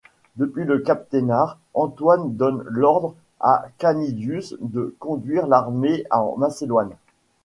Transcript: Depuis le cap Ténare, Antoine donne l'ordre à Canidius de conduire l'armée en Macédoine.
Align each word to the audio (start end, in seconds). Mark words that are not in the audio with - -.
Depuis 0.35 0.63
le 0.63 0.79
cap 0.79 1.07
Ténare, 1.11 1.59
Antoine 1.75 2.33
donne 2.33 2.63
l'ordre 2.65 3.13
à 3.39 3.65
Canidius 3.77 4.55
de 4.59 4.95
conduire 4.97 5.45
l'armée 5.45 6.05
en 6.09 6.37
Macédoine. 6.37 6.89